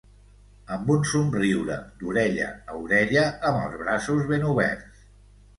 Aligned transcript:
Amb 0.77 0.87
un 0.93 1.03
somriure 1.09 1.75
d’orella 1.99 2.49
a 2.73 2.79
orella, 2.87 3.27
amb 3.51 3.63
els 3.67 3.79
braços 3.85 4.29
ben 4.33 4.49
oberts. 4.55 5.07